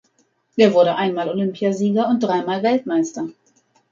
[0.57, 3.27] Er wurde einmal Olympiasieger und dreimal Weltmeister.